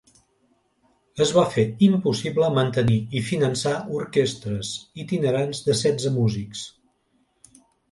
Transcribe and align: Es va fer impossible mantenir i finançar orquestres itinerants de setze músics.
Es 1.25 1.33
va 1.39 1.43
fer 1.55 1.65
impossible 1.87 2.49
mantenir 2.55 2.97
i 3.21 3.21
finançar 3.27 3.75
orquestres 3.99 4.73
itinerants 5.05 5.63
de 5.69 5.79
setze 5.85 6.15
músics. 6.19 6.67